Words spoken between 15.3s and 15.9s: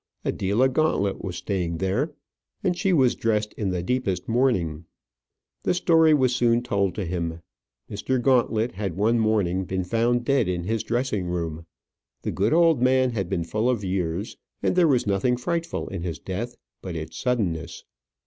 frightful